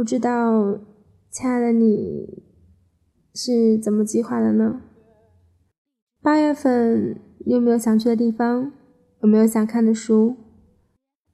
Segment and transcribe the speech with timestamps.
[0.00, 0.80] 不知道
[1.28, 2.42] 亲爱的你
[3.34, 4.80] 是怎么计划的呢？
[6.22, 8.72] 八月份有没有想去的地方？
[9.20, 10.36] 有没有想看的书？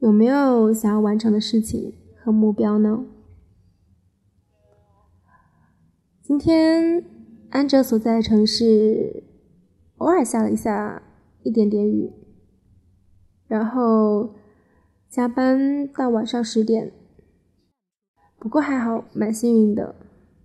[0.00, 3.06] 有没有想要完成的事情和目标呢？
[6.22, 7.02] 今天
[7.48, 9.24] 安哲所在的城市
[9.96, 11.02] 偶尔下了一下
[11.44, 12.12] 一点点雨，
[13.48, 14.34] 然后。
[15.08, 16.92] 加班到晚上十点，
[18.40, 19.94] 不过还好，蛮幸运的。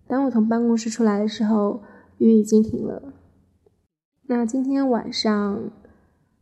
[0.06, 1.82] 当我从办公室出来的时候，
[2.18, 3.14] 雨已经停了。
[4.28, 5.72] 那今天晚上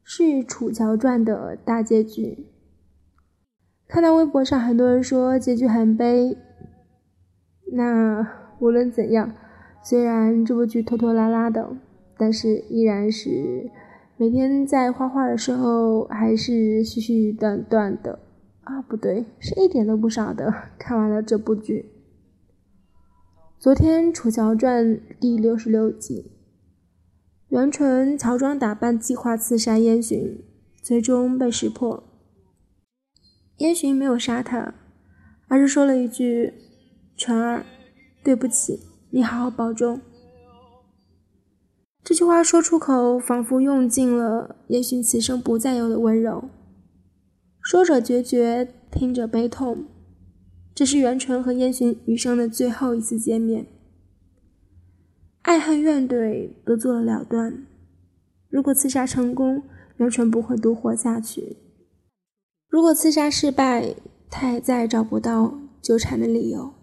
[0.04, 2.48] 是《楚乔传》的大结局。
[3.88, 6.36] 看到微博上很多人说结局很悲，
[7.72, 8.28] 那
[8.60, 9.32] 无论怎样，
[9.84, 11.78] 虽然这部剧拖拖拉拉的，
[12.18, 13.70] 但是依然是。
[14.16, 18.20] 每天在画画的时候，还是絮絮断断的
[18.64, 20.54] 啊，不对，是一点都不少的。
[20.78, 21.92] 看完了这部剧，
[23.60, 24.86] 昨天《楚乔传》
[25.20, 26.32] 第六十六集，
[27.50, 30.38] 袁纯乔装打扮，计划刺杀燕洵，
[30.82, 32.04] 最终被识破。
[33.58, 34.74] 燕洵没有杀他，
[35.50, 36.54] 而是说了一句
[37.18, 37.66] ：“纯儿，
[38.24, 38.80] 对不起，
[39.12, 40.00] 你好好保重。”
[42.02, 46.50] 这句话说出口，仿佛用尽了燕洵此生不再有的温柔。
[47.64, 49.86] 说者决绝，听者悲痛。
[50.76, 53.68] 这是袁纯和燕洵余生的最后一次见面，
[55.44, 57.66] 爱恨怨怼都做了了断。
[58.50, 59.64] 如果刺杀成功，
[59.96, 61.56] 袁纯不会独活下去；
[62.68, 63.96] 如果刺杀失败，
[64.30, 66.74] 他也再也找不到纠缠的理由。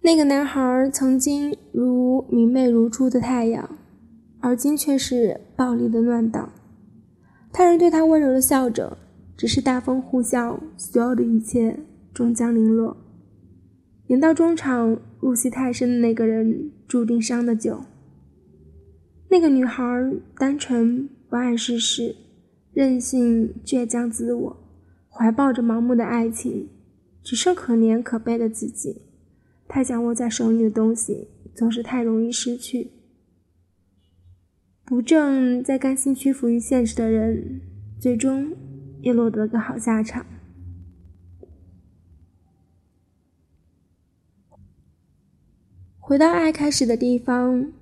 [0.00, 3.78] 那个男孩曾经如明媚如初的太阳，
[4.40, 6.50] 而今却是暴力的乱党。
[7.56, 8.98] 他人对他温柔的笑着，
[9.36, 11.78] 只是大风呼啸，所有的一切
[12.12, 12.96] 终将零落。
[14.08, 17.84] 演到中场，入戏太深的那个人注定伤得久。
[19.28, 19.84] 那个女孩
[20.36, 22.16] 单纯不谙世事，
[22.72, 24.56] 任性倔强自我，
[25.08, 26.68] 怀抱着盲目的爱情，
[27.22, 29.02] 只剩可怜可悲的自己。
[29.68, 32.90] 太想握在手里的东西，总是太容易失去。
[34.84, 37.60] 不正在甘心屈服于现实的人，
[37.98, 38.52] 最终
[39.00, 40.26] 也落得个好下场。
[45.98, 47.72] 回到爱开始的地方，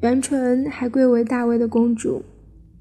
[0.00, 2.22] 袁纯还贵为大魏的公主，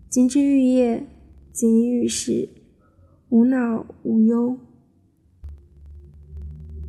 [0.09, 1.05] 金枝玉叶，
[1.51, 2.47] 锦衣玉食，
[3.27, 4.57] 无恼无忧。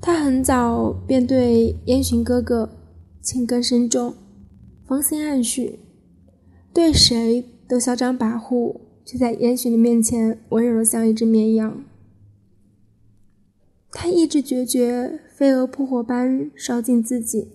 [0.01, 2.71] 他很早便对燕洵哥哥
[3.21, 4.15] 情根深重，
[4.87, 5.81] 芳心暗许，
[6.73, 11.83] 对谁都嚣张跋扈，却在烟熏的面前温柔的像一只绵羊。
[13.91, 17.49] 他意志决绝，飞蛾扑火般烧尽自己，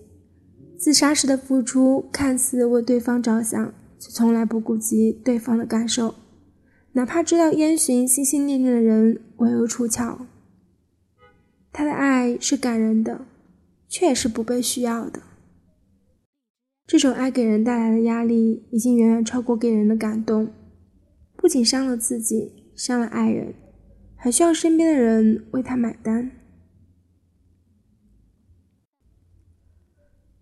[0.76, 6.16] 自杀时的付出看似为对方着想，却从来不顾及对方的感受，
[6.92, 10.26] 哪怕知道烟熏心心念念的人唯有楚乔。
[11.72, 13.26] 他的爱是感人的，
[13.88, 15.22] 却也是不被需要的。
[16.94, 20.52] 这种爱给人带来的压力，已经远远超过给人的感动。
[21.34, 23.52] 不仅伤了自己，伤了爱人，
[24.14, 26.30] 还需要身边的人为他买单。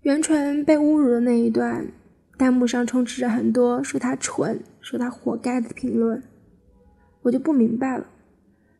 [0.03, 1.91] 袁纯被侮辱的那一段，
[2.37, 6.23] 弹幕上充斥着很多说他蠢、说他活该的评论，
[7.23, 8.07] 我就不明白了。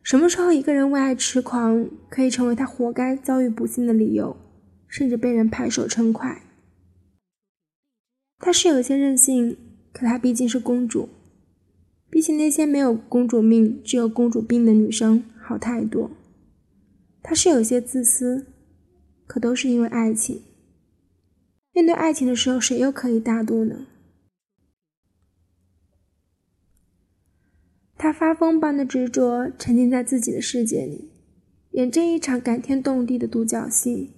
[0.03, 4.37] 什么时候一个人为爱痴狂，可以成为他活该遭遇不幸的理由，
[4.87, 6.43] 甚至被人拍手称快？
[8.45, 9.57] 她是有些任性，
[9.93, 11.09] 可她毕竟是公主，
[12.11, 16.11] 比起那些没有公主命、只有公主病的女生好太多。
[17.23, 18.49] 她是有些自私，
[19.29, 20.43] 可都是因为爱情。
[21.73, 23.87] 面对爱情的时候，谁又可以大度呢？
[27.97, 31.13] 他发疯般的执着，沉浸在自己的世界里，
[31.71, 34.11] 演这一场感天动地的独角戏。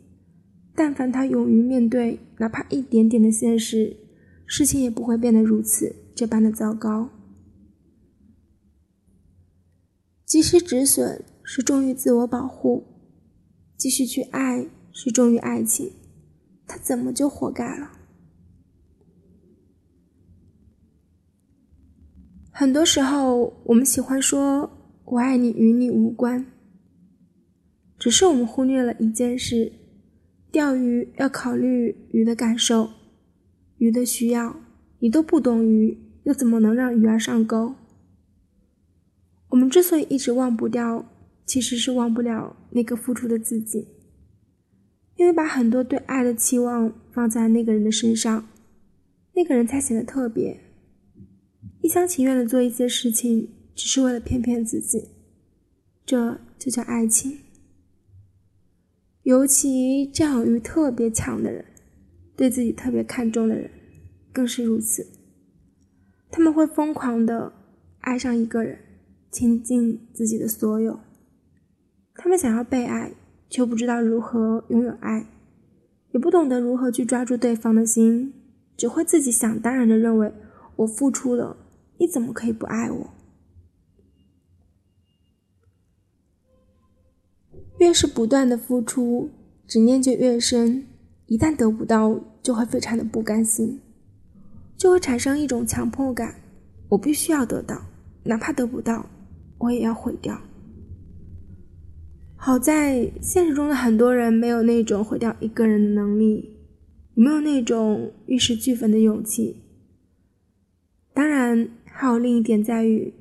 [0.75, 3.97] 但凡他勇于面对哪怕一点点的现实，
[4.47, 7.11] 事情也不会变得如此这般的糟糕。
[10.25, 12.85] 及时止损是忠于自我保护，
[13.77, 15.93] 继续去爱是忠于爱情。
[16.67, 17.91] 他怎么就活该了？
[22.51, 24.71] 很多时候，我们喜欢说
[25.05, 26.47] “我爱你”与你无关，
[27.99, 29.73] 只是我们忽略了一件事：
[30.51, 32.89] 钓鱼要考虑鱼的感受、
[33.85, 34.57] 鱼的需要。
[35.01, 37.75] 你都不懂鱼，又怎么能让鱼儿上钩？
[39.51, 41.05] 我们之所以一直忘不掉，
[41.45, 43.87] 其实是忘不了那个付出的自己，
[45.17, 48.49] 因为把很多对爱的期望放在那个人的身上，
[49.35, 50.59] 那个人才显得特别，
[51.83, 55.11] 一厢情愿的做一些事情，只是为了骗骗自己，
[56.07, 57.41] 这就叫爱情。
[59.25, 61.65] 尤其占有欲特别强的人，
[62.37, 63.71] 对自己特别看重的人，
[64.33, 65.07] 更是如此。
[66.31, 67.53] 他们会疯狂的
[68.01, 68.79] 爱上一个人，
[69.31, 71.01] 倾尽自己的所有。
[72.15, 73.13] 他们想要被爱，
[73.49, 75.27] 却不知道如何拥有爱，
[76.13, 78.33] 也不懂得如何去抓住对方的心，
[78.77, 80.33] 只会自己想当然的认为
[80.77, 81.57] 我付出了，
[81.99, 83.11] 你怎么可以不爱我？
[87.79, 89.31] 越是不断的付出，
[89.67, 90.87] 执念就越深。
[91.27, 93.81] 一旦得不到，就会非常的不甘心，
[94.77, 96.35] 就会产生一种强迫感：
[96.89, 97.81] 我必须要得到，
[98.25, 99.07] 哪怕得不到，
[99.59, 100.39] 我也要毁掉。
[102.37, 106.59] 好在现实中的很多人没有那种毁掉一个人的能力，
[107.15, 109.63] 也没有那种玉石俱焚的勇气。
[111.15, 113.15] 当然，还有另一点在于，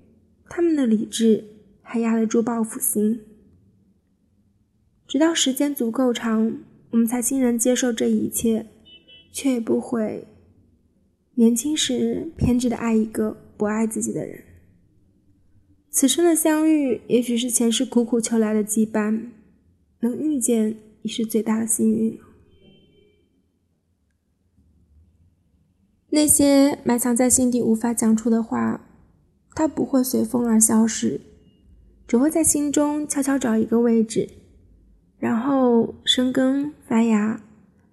[0.50, 1.45] 他们的理智
[1.81, 3.21] 还压得住报复心。
[5.07, 6.57] 直到时间足够长，
[6.93, 8.67] 我们才欣然接受这一切，
[9.31, 10.27] 却也不会
[11.33, 14.43] 年轻时偏执的爱一个不爱自己的人。
[15.89, 19.31] 此生的相遇，也许是前世苦苦求来的羁绊，
[20.01, 22.23] 能遇见已是最大的幸运了。
[26.11, 28.87] 那些埋藏在心底无法讲出的话，
[29.55, 31.19] 它不会随风而消失，
[32.07, 34.29] 只会在心中悄悄找一个位置。
[35.23, 37.41] 然后生根发芽，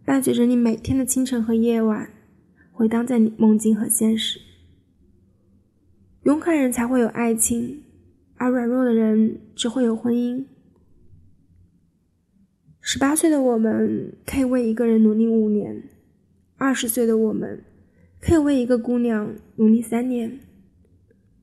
[0.05, 2.11] 伴随着你每天的清晨和夜晚，
[2.73, 4.41] 回荡在你梦境和现实。
[6.25, 7.85] 勇敢人才会有爱情，
[8.35, 10.45] 而软弱的人只会有婚姻。
[12.81, 15.85] 十八岁的我们可以为一个人努力五年，
[16.57, 17.63] 二十岁的我们
[18.21, 20.41] 可以为一个姑娘努力三年，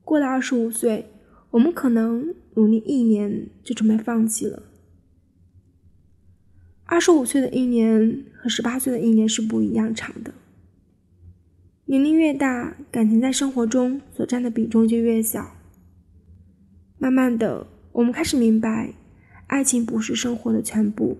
[0.03, 1.05] 过了二十五岁，
[1.51, 4.63] 我们可能努力一年就准备放弃了。
[6.89, 10.33] 二十五岁的一年和十八岁的一年是不一样长的。
[11.85, 15.51] 年龄越大，感情在生活中所占的比重就越小。
[16.97, 18.93] 慢慢的，我们开始明白，
[19.47, 21.17] 爱情不是生活的全部，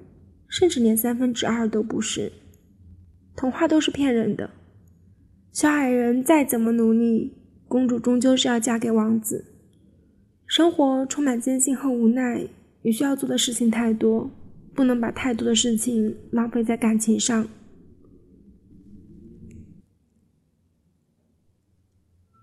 [0.48, 2.32] 甚至连三分之二都不是。
[3.36, 4.50] 童话都是骗人的。
[5.52, 7.34] 小矮人再怎么努力，
[7.68, 9.44] 公主终究是要嫁给王子。
[10.46, 12.48] 生活充满艰辛和无奈，
[12.84, 14.32] 你需要做的事情太多。
[14.78, 17.48] 不能把太多的事情浪费在感情上。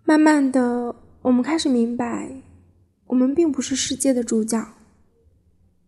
[0.04, 2.42] 慢慢的，我们开始明白，
[3.06, 4.74] 我们并不是世界的主角。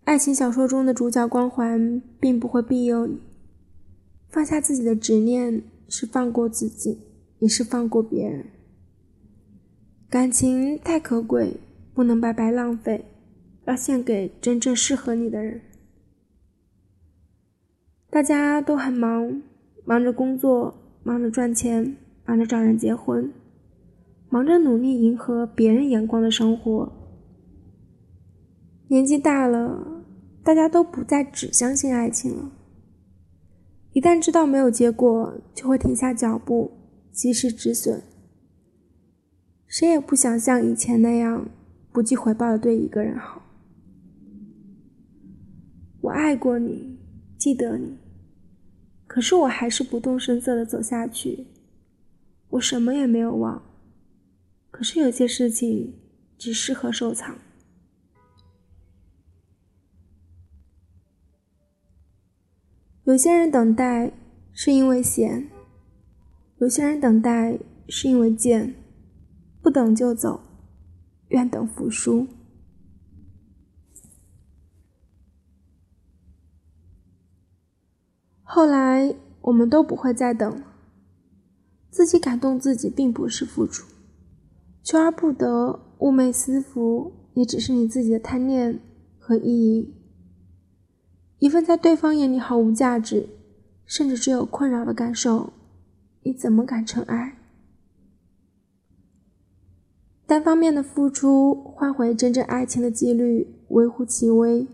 [0.04, 3.18] 爱情小说中的主角光环并不会庇佑你。
[4.28, 7.00] 放下自己的执念，是放过自己，
[7.40, 8.46] 也是放过别人。
[10.08, 11.56] 感情太可贵，
[11.92, 13.04] 不能白白浪费，
[13.64, 15.60] 要献给真正适合你的人。
[18.16, 19.42] 大家都很忙，
[19.84, 23.30] 忙着工作，忙着赚钱，忙着找人结婚，
[24.30, 26.90] 忙着努力迎合别人眼光的生活。
[28.88, 30.02] 年纪大了，
[30.42, 32.52] 大家都不再只相信爱情了。
[33.92, 36.72] 一旦知道没有结果，就会停下脚步，
[37.12, 38.02] 及时止损。
[39.66, 41.50] 谁也不想像以前那样
[41.92, 43.42] 不计回报的对一个人好。
[46.00, 46.96] 我爱过你。
[47.38, 47.98] 记得你，
[49.16, 51.46] 可是我还是不动声色的走下去。
[52.50, 53.62] 我什么也没有忘，
[54.70, 55.94] 可是有些事情
[56.36, 57.38] 只适合收藏。
[63.04, 64.12] 有些人等待
[64.52, 65.48] 是因为闲，
[66.58, 67.58] 有些人等待
[67.88, 68.74] 是因为贱，
[69.62, 70.42] 不等就走，
[71.28, 72.28] 愿等服输。
[78.56, 80.62] 后来，我们都不会再等了。
[81.90, 83.84] 自己感动自己，并不是付出；
[84.82, 88.80] 求而不得，寤寐思服，也只是你自己的贪念
[89.18, 89.92] 和意义。
[91.38, 93.28] 一份在对方眼里毫无价值，
[93.84, 95.52] 甚至只有困扰的感受，
[96.22, 97.36] 你怎么敢称爱？
[100.26, 104.66] 单方面的付出换回真正爱情的几率微乎其微，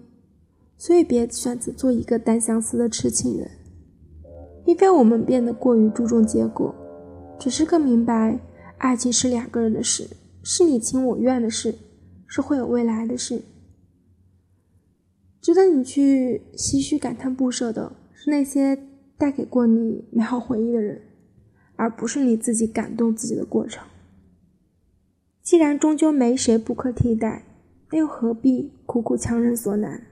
[0.78, 3.50] 所以别选择做一个单相思的痴情人。
[4.72, 6.74] 并非我们变得过于注重结果，
[7.38, 8.40] 只是更明白，
[8.78, 10.08] 爱情是两个人的事，
[10.42, 11.74] 是你情我愿的事，
[12.26, 13.42] 是会有未来的事。
[15.42, 18.78] 值得你去唏嘘感叹不舍的是那些
[19.18, 21.02] 带给过你美好回忆的人，
[21.76, 23.84] 而不是你自己感动自己的过程。
[25.42, 27.44] 既然终究没谁不可替代，
[27.90, 30.06] 那又何必苦苦强人所难？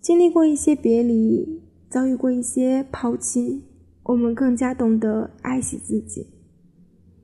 [0.00, 3.64] 经历过一些别离，遭遇过一些抛弃，
[4.04, 6.28] 我们更加懂得爱惜自己，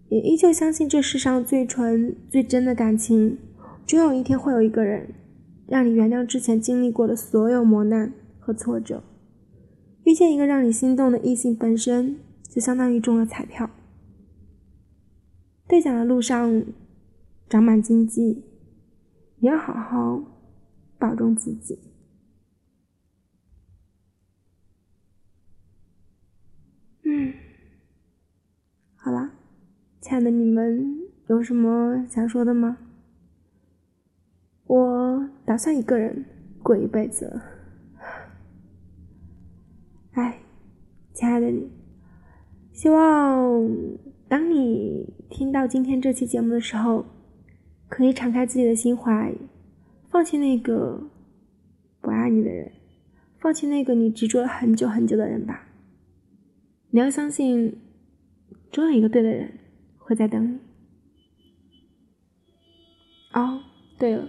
[0.08, 3.38] 也依旧相信这世上最纯、最真的感情，
[3.86, 5.14] 终有一天会有一个人。
[5.68, 9.02] 让你原谅之前经历过的所有磨难和挫折，
[10.04, 13.68] 遇见一个让你心动的异性，本身就相当于中了彩票。
[15.66, 16.62] 兑奖的路上
[17.48, 18.44] 长满荆棘，
[19.40, 20.22] 你要好好
[21.00, 21.78] 保重自己。
[29.06, 29.30] 好啦，
[30.00, 30.98] 亲爱的你们，
[31.28, 32.76] 有什么想说的吗？
[34.66, 36.24] 我打算一个人
[36.60, 37.40] 过一辈子。
[40.14, 40.40] 哎，
[41.14, 41.70] 亲爱的你，
[42.72, 43.70] 希望
[44.26, 47.06] 当你听到今天这期节目的时候，
[47.88, 49.32] 可以敞开自己的心怀，
[50.08, 51.00] 放弃那个
[52.00, 52.72] 不爱你的人，
[53.38, 55.68] 放弃那个你执着了很久很久的人吧。
[56.90, 57.78] 你要相信，
[58.76, 59.50] 总有一个对的人
[59.96, 60.58] 会在等你。
[63.32, 63.58] 哦，
[63.98, 64.28] 对了。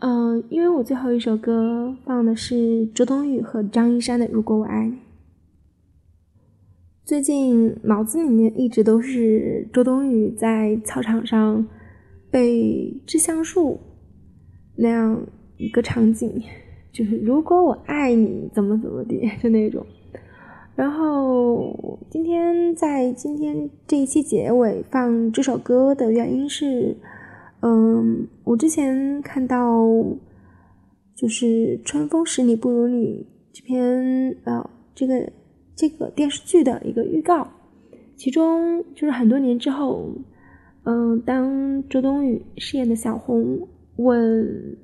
[0.00, 4.96] 嗯，因为我最后一首歌放的是周冬雨和张一山的《如果我爱你》。
[7.06, 11.66] 最近脑子里面一直都是周冬雨在操场上
[12.30, 13.80] 背致橡树
[14.76, 16.42] 那样一个场景，
[16.92, 19.86] 就是如果我爱你怎么怎么的，就那种。
[20.76, 26.96] 然后今天在今天这一期结尾放这首歌的原因是。
[27.66, 29.88] 嗯，我之前看到
[31.14, 31.46] 就是
[31.82, 33.26] 《春风十里不如你》
[33.56, 35.32] 这篇呃这个
[35.74, 37.48] 这个电视剧的一个预告，
[38.16, 40.10] 其中就是很多年之后，
[40.82, 43.66] 嗯，当周冬雨饰演的小红
[43.96, 44.76] 问，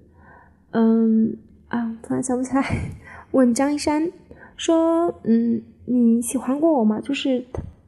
[0.71, 1.37] 嗯
[1.69, 2.65] 啊，突然想不起来，
[3.33, 4.11] 问张一山
[4.57, 7.01] 说，嗯，你喜欢过我吗？
[7.01, 7.45] 就是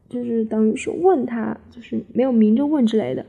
[0.08, 3.24] 就是等于是问他，就是没有明着问之类的。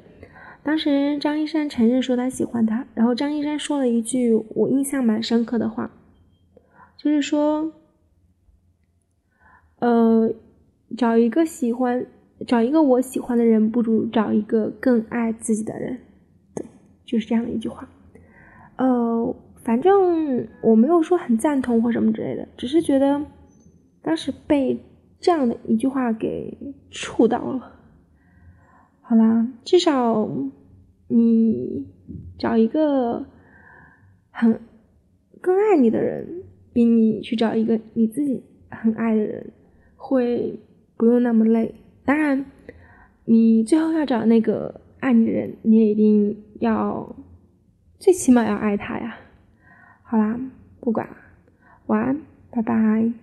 [0.64, 5.92] 当时张一山承认说他喜欢他，然后张一山说了一句我印象蛮深刻的话，
[6.98, 7.74] 就是说，
[9.80, 10.34] 呃，
[10.98, 12.06] 找一个喜欢，
[12.48, 16.00] 找一个我喜欢的人，不如找一个更爱自己的人，
[16.56, 16.66] 对，
[17.06, 17.90] 就是这样的一句话。
[18.78, 23.22] 呃，反正我没有说很赞同或什么之类的，只是觉得
[24.04, 24.80] 当时被
[25.20, 26.58] 这样的一句话给
[26.92, 27.80] 触到了。
[29.02, 30.30] 好啦，至少
[31.08, 31.88] 你
[32.38, 33.26] 找一个
[34.30, 34.60] 很
[35.42, 36.44] 更爱你的人，
[36.74, 39.52] 比你去找一个你自己很爱的人，
[39.96, 40.60] 会
[40.98, 41.76] 不用那么累。
[42.06, 42.46] 当然，
[43.26, 47.16] 你最后要找那个爱你的人，你也一定要
[48.00, 49.18] 最起码要爱他呀。
[50.02, 50.40] 好啦，
[50.80, 51.16] 不管了，
[51.88, 53.23] 晚安，拜拜。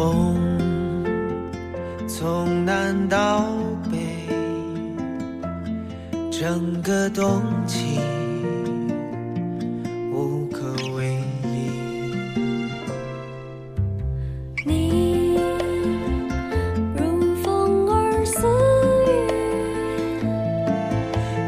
[0.00, 0.34] 风
[2.08, 3.44] 从南到
[3.92, 3.98] 北，
[6.30, 8.00] 整个冬季
[10.10, 11.68] 无可为依。
[14.64, 15.38] 你
[16.96, 18.46] 如风儿似
[19.04, 19.12] 雨，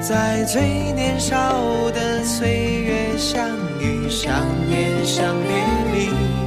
[0.03, 0.61] 在最
[0.93, 1.35] 年少
[1.95, 3.49] 的岁月相
[3.81, 5.57] 遇、相恋、相别
[5.95, 6.42] 离。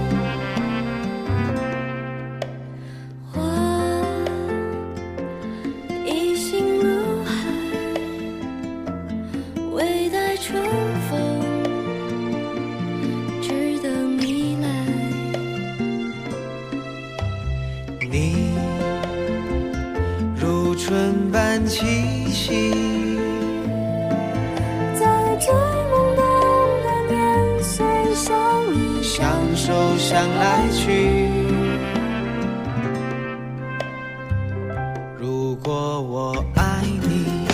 [35.56, 37.48] 如果我爱你，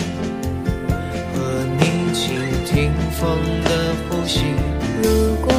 [1.32, 1.38] 和
[1.78, 2.34] 你倾
[2.66, 4.40] 听风的呼吸。
[5.00, 5.54] 如果